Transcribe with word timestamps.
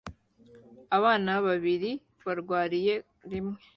Abana 0.97 1.31
babiri 1.45 1.91
barwariye 2.25 2.95
rimwe 3.31 3.59